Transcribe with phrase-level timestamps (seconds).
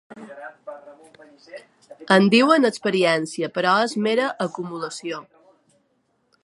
[2.15, 5.23] En diuen experiència, però és mera acumulació.